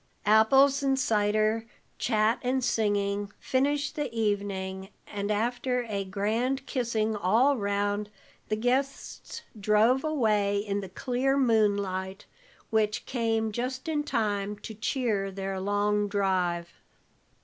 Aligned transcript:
Apples 0.25 0.81
and 0.81 0.97
cider, 0.97 1.67
chat 1.99 2.39
and 2.41 2.63
singing, 2.63 3.31
finished 3.37 3.93
the 3.95 4.11
evening, 4.11 4.89
and 5.05 5.29
after 5.29 5.83
a 5.87 6.03
grand 6.05 6.65
kissing 6.65 7.15
all 7.15 7.55
round, 7.55 8.09
the 8.49 8.55
guests 8.55 9.43
drove 9.59 10.03
away 10.03 10.57
in 10.57 10.81
the 10.81 10.89
clear 10.89 11.37
moonlight 11.37 12.25
which 12.71 13.05
came 13.05 13.51
just 13.51 13.87
in 13.87 14.01
time 14.03 14.57
to 14.57 14.73
cheer 14.73 15.29
their 15.29 15.59
long 15.59 16.07
drive. 16.07 16.73